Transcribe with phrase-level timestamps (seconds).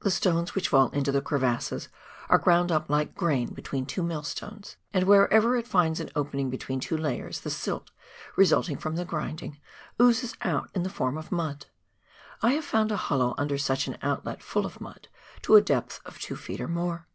[0.00, 1.88] The stones which fall into the crevasses
[2.28, 6.80] are ground up like grain between two millstones; and wherever it finds an opening between
[6.80, 7.92] two layers, the silt,
[8.34, 9.60] resulting from the grinding,
[10.02, 11.66] oozes out in the form of mud.
[12.42, 15.06] I have found a hollow under such an outlet full of mud,
[15.42, 17.06] to a depth of two feet or more.